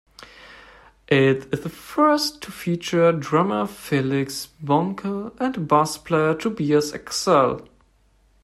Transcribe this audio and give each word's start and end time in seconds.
It 1.09 1.53
is 1.53 1.59
the 1.61 1.69
first 1.69 2.41
to 2.41 2.51
feature 2.51 3.11
drummer 3.11 3.67
Felix 3.67 4.47
Bohnke 4.63 5.31
and 5.39 5.67
bass 5.67 5.99
player 5.99 6.33
Tobias 6.33 6.91
Exxel. 6.91 7.67